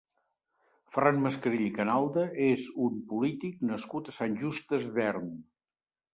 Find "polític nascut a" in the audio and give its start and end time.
3.13-4.17